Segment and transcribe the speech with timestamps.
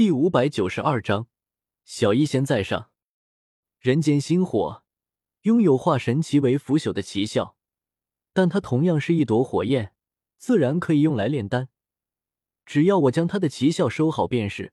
[0.00, 1.26] 第五百九十二章，
[1.84, 2.90] 小医仙在上。
[3.78, 4.82] 人间星火
[5.42, 7.54] 拥有化神奇为腐朽的奇效，
[8.32, 9.92] 但它同样是一朵火焰，
[10.38, 11.68] 自然可以用来炼丹。
[12.64, 14.72] 只要我将它的奇效收好便是，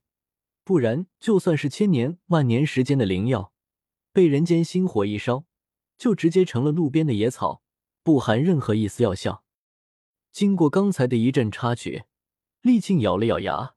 [0.63, 3.51] 不然就算是千年万年时间的灵药，
[4.13, 5.43] 被人间星火一烧，
[5.97, 7.61] 就直接成了路边的野草，
[8.01, 9.43] 不含任何一丝药效。
[10.31, 12.05] 经过刚才的一阵插曲，
[12.61, 13.73] 厉庆咬了咬牙。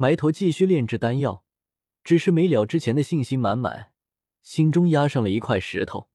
[0.00, 1.44] 埋头继续炼制丹药，
[2.02, 3.92] 只是没了之前的信心满满，
[4.40, 6.08] 心中压上了一块石头。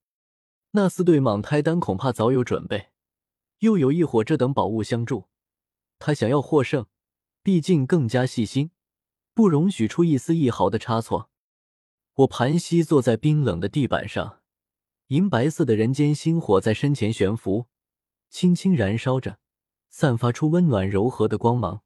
[0.72, 2.88] 那四对蟒胎丹恐怕早有准备，
[3.60, 5.26] 又有一火这等宝物相助，
[6.00, 6.88] 他想要获胜，
[7.44, 8.72] 毕竟更加细心，
[9.36, 11.30] 不容许出一丝一毫的差错。
[12.16, 14.40] 我盘膝坐在冰冷的地板上，
[15.10, 17.68] 银白色的人间星火在身前悬浮，
[18.32, 19.38] 轻轻燃烧着，
[19.92, 21.84] 散发出温暖柔和的光芒。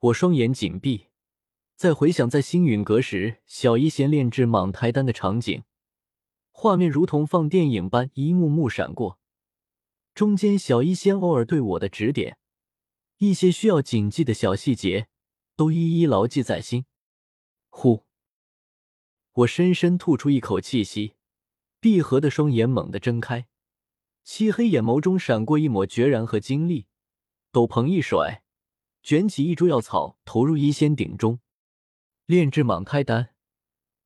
[0.00, 1.06] 我双眼紧闭，
[1.76, 5.64] 在回想在星陨阁时小医仙炼制蟒胎丹的场景，
[6.52, 9.18] 画面如同放电影般一幕幕闪过。
[10.14, 12.38] 中间小医仙偶尔对我的指点，
[13.18, 15.08] 一些需要谨记的小细节，
[15.56, 16.86] 都一一牢记在心。
[17.70, 18.04] 呼，
[19.32, 21.16] 我深深吐出一口气息，
[21.80, 23.48] 闭合的双眼猛地睁开，
[24.22, 26.86] 漆黑眼眸中闪过一抹决然和精力，
[27.50, 28.42] 斗篷一甩。
[29.02, 31.40] 卷起一株药草，投入医仙鼎中，
[32.26, 33.34] 炼制蟒胎丹。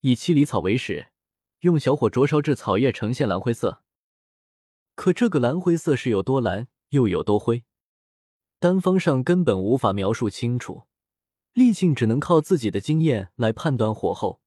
[0.01, 1.13] 以七里草为始，
[1.61, 3.85] 用小火灼烧至草叶呈现蓝灰色。
[4.97, 7.65] 可这个蓝灰色是有多蓝，又有多灰，
[8.59, 10.89] 丹方上根本无法描述清楚。
[11.53, 14.41] 厉庆只能靠自己的经验来判断火候，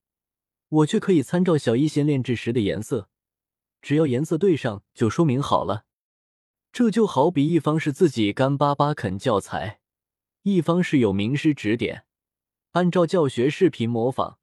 [0.67, 3.09] 我却可以参照小医仙炼制时的颜色，
[3.81, 5.85] 只要颜色对上，就说明好了。
[6.73, 9.79] 这就好比一方是自己干巴巴啃教材。
[10.43, 12.05] 一方是有名师指点，
[12.71, 14.37] 按照教学视频模仿，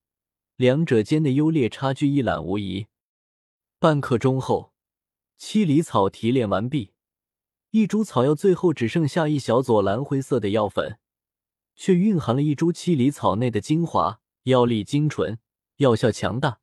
[0.57, 2.89] 两者间的优劣差距一览无遗。
[3.79, 4.75] 半刻钟后，
[5.39, 6.93] 七里草提炼完毕，
[7.71, 10.99] 一株草药最后只剩下一小撮蓝灰色的药粉，
[11.75, 15.39] 却蕴含了一株七里草内的精华，药力精纯，
[15.77, 16.61] 药效强大。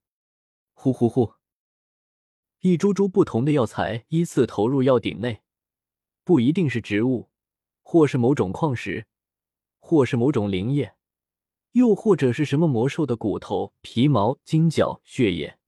[0.74, 1.34] 呼呼呼，
[2.60, 5.42] 一株株不同的药材依次投入药鼎内，
[6.24, 7.32] 不一定是植物，
[7.82, 9.08] 或是某种矿石。
[9.80, 10.95] 或是某种灵液，
[11.76, 15.60] 又或者是什么魔兽的骨头、皮毛、筋角、血液，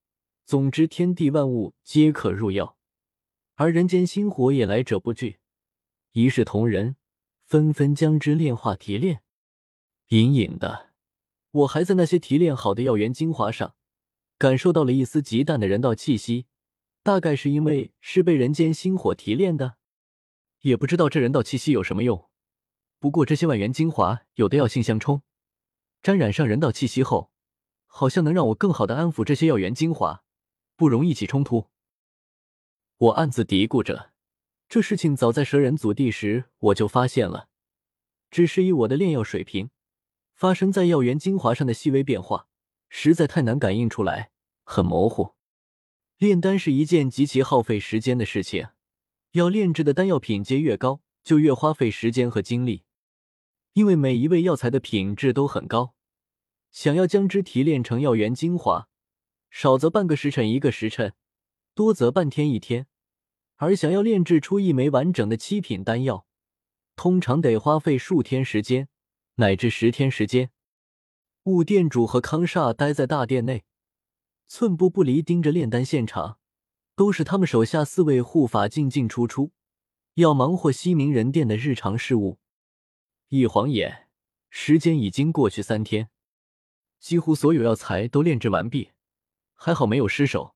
[0.45, 2.77] 总之天地万物皆可入药。
[3.55, 5.39] 而人间星火也来者不拒，
[6.13, 6.95] 一视同仁，
[7.45, 9.21] 纷纷将之炼化提炼。
[10.07, 10.91] 隐隐的，
[11.51, 13.75] 我还在那些提炼好的药源精华上，
[14.37, 16.45] 感受到了一丝极淡的人道气息，
[17.03, 19.75] 大概是因为是被人间星火提炼的，
[20.61, 22.29] 也不知道这人道气息有什么用。
[22.97, 25.21] 不过这些万元精华有的药性相冲，
[26.07, 27.33] 沾染上人道气息后，
[27.85, 30.23] 好像能让我更好的安抚这些药源精华，
[30.77, 31.67] 不容易起冲突。
[32.97, 34.13] 我暗自嘀咕着，
[34.69, 37.49] 这事情早在蛇人祖地时我就发现了，
[38.31, 39.69] 只是以我的炼药水平，
[40.33, 42.47] 发生在药源精华上的细微变化，
[42.87, 44.31] 实在太难感应出来，
[44.63, 45.33] 很模糊。
[46.17, 48.69] 炼丹是一件极其耗费时间的事情，
[49.31, 52.85] 要炼制的丹药品阶越高，就越花费时间和精力。
[53.73, 55.95] 因为每一味药材的品质都很高，
[56.71, 58.87] 想要将之提炼成药源精华，
[59.49, 61.13] 少则半个时辰一个时辰，
[61.73, 62.87] 多则半天一天。
[63.55, 66.27] 而想要炼制出一枚完整的七品丹药，
[66.95, 68.87] 通常得花费数天时间，
[69.35, 70.51] 乃至十天时间。
[71.45, 73.63] 雾店主和康煞待在大殿内，
[74.47, 76.37] 寸步不离盯着炼丹现场，
[76.95, 79.51] 都是他们手下四位护法进进出出，
[80.15, 82.37] 要忙活西明人殿的日常事务。
[83.29, 84.09] 一晃眼，
[84.49, 86.09] 时间已经过去三天，
[86.99, 88.91] 几乎所有药材都炼制完毕，
[89.53, 90.55] 还好没有失手，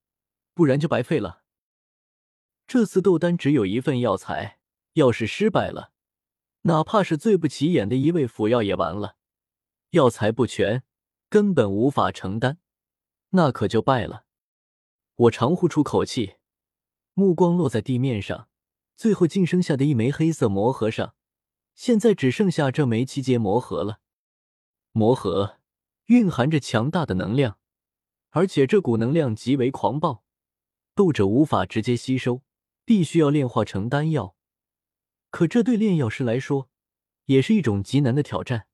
[0.54, 1.44] 不然就白费了。
[2.68, 4.60] 这次斗丹只有一份药材，
[4.94, 5.92] 要是失败了，
[6.62, 9.18] 哪怕是最不起眼的一味辅药也完了。
[9.92, 10.84] 药材不全，
[11.30, 12.60] 根本无法承担，
[13.32, 14.26] 那可就败了。
[15.16, 16.36] 我长呼出口气，
[17.14, 18.48] 目光落在地面上，
[18.96, 21.16] 最后晋升下的一枚黑色魔盒上。
[21.74, 24.00] 现在只剩下这枚七阶魔盒了。
[24.92, 25.60] 魔盒
[26.12, 27.58] 蕴含着强大的能量，
[28.32, 30.26] 而且这股能量极为狂暴，
[30.94, 32.42] 斗者无法直接吸收，
[32.84, 34.36] 必须要炼化成丹药。
[35.30, 36.70] 可这对炼药师来说，
[37.28, 38.68] 也是一种极难的挑战。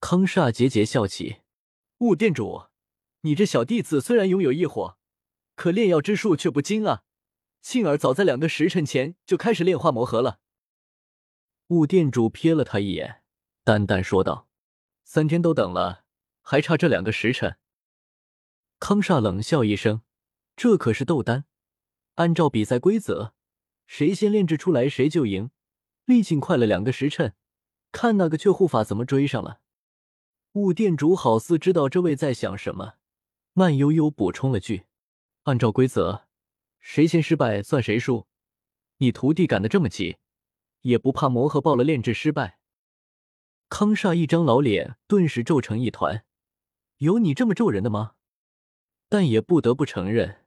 [0.00, 1.36] 康煞桀桀笑起
[1.98, 2.64] ：“雾店主，
[3.20, 4.98] 你这小弟子虽然拥有异火，
[5.54, 7.04] 可炼药之术却不精啊！
[7.62, 10.40] 庆儿早在两个时辰前就开始炼化魔核了。”
[11.70, 13.22] 雾店主瞥了他一眼，
[13.62, 14.48] 淡淡说道
[15.06, 16.05] ：“三天都等了，
[16.48, 17.56] 还差这两个时辰。
[18.78, 20.02] 康煞冷笑一声
[20.56, 21.44] ：“这可是斗丹，
[22.14, 23.34] 按照比赛规则，
[23.88, 25.50] 谁先炼制出来谁就赢。
[26.04, 27.34] 力庆快了两个时辰，
[27.90, 29.60] 看那个却护法怎么追上了。”
[30.54, 32.94] 雾店主好似知道这位在想什么，
[33.52, 34.84] 慢悠悠补充了句
[35.42, 36.28] ：“按照规则，
[36.78, 38.28] 谁先失败算谁输。
[38.98, 40.18] 你徒弟赶得这么急，
[40.82, 42.60] 也不怕魔合爆了炼制失败？”
[43.68, 46.24] 康煞一张老脸顿时皱成一团，
[46.98, 48.12] 有你这么咒人的吗？
[49.08, 50.46] 但也不得不承认，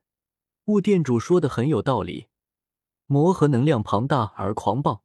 [0.65, 2.27] 雾店主说的很有道理。
[3.05, 5.03] 魔核能量庞大而狂暴，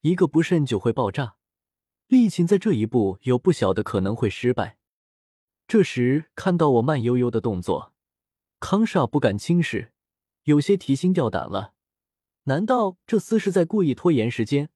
[0.00, 1.36] 一个不慎就会爆炸。
[2.06, 4.78] 丽琴在这一步有不小的可能会失败。
[5.68, 7.92] 这时看到我慢悠悠的动作，
[8.58, 9.92] 康煞不敢轻视，
[10.44, 11.74] 有些提心吊胆了。
[12.44, 14.70] 难道这厮是在故意拖延时间，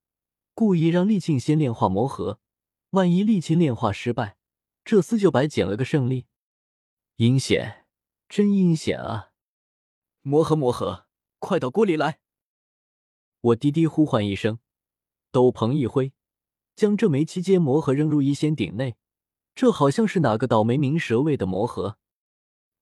[0.52, 2.38] 故意让丽庆先炼化魔核？
[2.90, 4.36] 万一丽庆炼化失败，
[4.84, 6.26] 这厮就白捡了个胜利。
[7.16, 7.86] 阴险！
[8.28, 9.31] 真阴险啊！
[10.22, 11.06] 魔盒，魔盒，
[11.38, 12.20] 快到锅里来！
[13.40, 14.58] 我低低呼唤一声，
[15.31, 16.12] 斗篷一挥，
[16.75, 18.96] 将这枚七阶魔核扔入一仙鼎内。
[19.54, 21.98] 这好像是哪个倒霉冥蛇喂的魔核。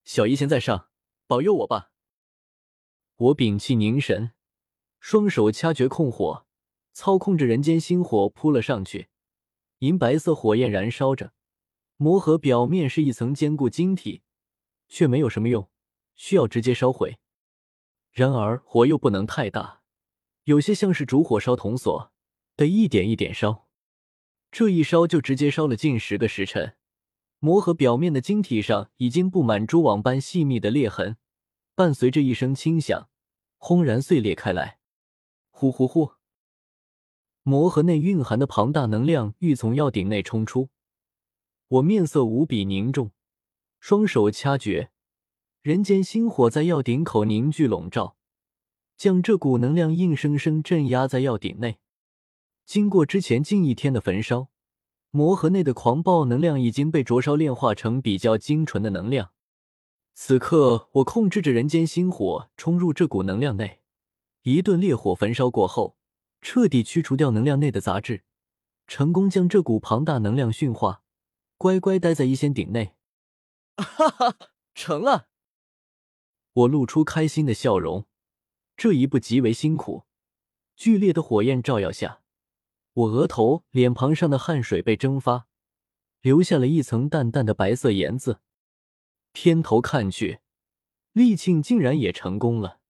[0.05, 0.89] 小医仙在上，
[1.27, 1.91] 保佑我吧！
[3.17, 4.33] 我屏气凝神，
[4.99, 6.47] 双手掐诀控火，
[6.93, 9.09] 操控着人间星火扑了上去。
[9.81, 11.35] 银白色火焰燃烧着，
[12.03, 14.23] 魔盒表面是一层坚固晶体。
[14.89, 15.71] 却没有什么用，
[16.17, 17.19] 需要直接烧毁。
[18.11, 19.83] 然而火又不能太大，
[20.43, 22.13] 有些像是烛火烧铜锁，
[22.57, 23.69] 得一点一点烧。
[24.51, 26.77] 这一烧就直接烧了近十个时辰，
[27.39, 31.17] 魔盒表面的晶体上已经布满蛛网般细密的裂痕，
[31.77, 33.09] 伴随着一声轻响，
[33.57, 34.81] 轰然碎裂开来。
[35.51, 36.15] 呼呼呼！
[37.45, 40.69] 魔盒内蕴含的庞大能量欲从药鼎内冲出，
[41.73, 43.13] 我面色无比凝重。
[43.81, 44.91] 双手掐诀，
[45.63, 48.17] 人间星火在药鼎口凝聚笼罩，
[48.99, 51.79] 将这股能量硬生生镇压在药鼎内。
[52.67, 54.49] 经过之前近一天的焚烧，
[55.11, 59.31] 魔核内的狂暴能量已经被灼烧炼化成比较精纯的能量。
[60.13, 63.81] 此刻，我控制着人间星火冲入这股能量内，
[64.43, 65.97] 一顿烈火焚烧过后，
[66.43, 68.25] 彻底驱除掉能量内的杂质，
[68.87, 71.03] 成功将这股庞大能量驯化，
[71.63, 72.97] 乖乖待在一仙鼎内。
[73.77, 74.37] 哈哈，
[74.75, 75.29] 成了！
[76.53, 78.09] 我露出开心的笑容。
[78.77, 80.03] 这一步极为辛苦，
[80.75, 82.21] 剧烈的火焰照耀下，
[82.95, 85.47] 我额头、脸庞上的汗水被蒸发，
[86.21, 88.41] 留下了一层淡淡的白色盐渍。
[89.31, 90.41] 偏头看去，
[91.13, 92.81] 厉庆竟然也成功了。